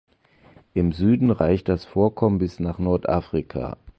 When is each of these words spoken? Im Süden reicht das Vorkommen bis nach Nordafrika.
Im 0.73 0.93
Süden 0.93 1.29
reicht 1.29 1.69
das 1.69 1.85
Vorkommen 1.85 2.39
bis 2.39 2.59
nach 2.59 2.79
Nordafrika. 2.79 3.77